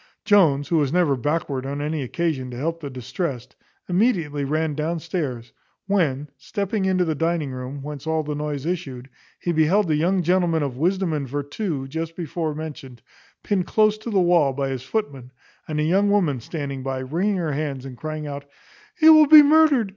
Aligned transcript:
Jones, 0.25 0.67
who 0.69 0.77
was 0.79 0.91
never 0.91 1.15
backward 1.15 1.63
on 1.63 1.79
any 1.79 2.01
occasion 2.01 2.49
to 2.49 2.57
help 2.57 2.79
the 2.79 2.89
distressed, 2.89 3.55
immediately 3.87 4.43
ran 4.43 4.73
down 4.73 4.99
stairs; 4.99 5.53
when 5.85 6.27
stepping 6.39 6.85
into 6.85 7.05
the 7.05 7.13
dining 7.13 7.51
room, 7.51 7.83
whence 7.83 8.07
all 8.07 8.23
the 8.23 8.33
noise 8.33 8.65
issued, 8.65 9.11
he 9.39 9.51
beheld 9.51 9.87
the 9.87 9.95
young 9.97 10.23
gentleman 10.23 10.63
of 10.63 10.75
wisdom 10.75 11.13
and 11.13 11.29
vertù 11.29 11.87
just 11.87 12.15
before 12.15 12.55
mentioned, 12.55 13.03
pinned 13.43 13.67
close 13.67 13.95
to 13.99 14.09
the 14.09 14.19
wall 14.19 14.53
by 14.53 14.69
his 14.69 14.81
footman, 14.81 15.31
and 15.67 15.79
a 15.79 15.83
young 15.83 16.09
woman 16.09 16.39
standing 16.39 16.81
by, 16.81 16.97
wringing 16.97 17.37
her 17.37 17.51
hands, 17.51 17.85
and 17.85 17.95
crying 17.95 18.25
out, 18.25 18.43
"He 18.97 19.07
will 19.07 19.27
be 19.27 19.43
murdered! 19.43 19.89